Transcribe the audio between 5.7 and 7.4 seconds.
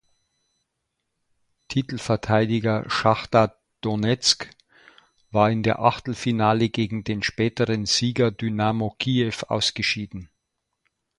Achtelfinale gegen den